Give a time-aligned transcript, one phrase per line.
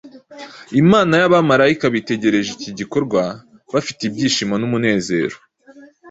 [0.81, 3.21] Imana n’abamarayika bitegereje iki gikorwa
[3.73, 5.37] bafite ibyishimo n’umunezero.